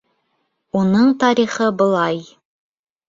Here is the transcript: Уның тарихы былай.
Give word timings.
Уның 0.79 1.13
тарихы 1.25 1.67
былай. 1.83 2.21